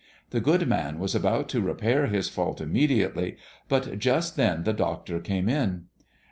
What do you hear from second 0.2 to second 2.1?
The good man was about to repair